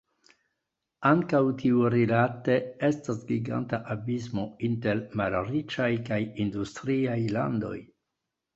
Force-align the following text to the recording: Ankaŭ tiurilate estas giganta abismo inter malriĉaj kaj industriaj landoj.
Ankaŭ 1.09 1.41
tiurilate 1.59 2.55
estas 2.89 3.21
giganta 3.33 3.81
abismo 3.97 4.47
inter 4.71 5.05
malriĉaj 5.23 5.93
kaj 6.11 6.21
industriaj 6.47 7.21
landoj. 7.39 7.75